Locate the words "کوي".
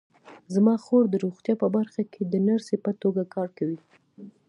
3.57-3.79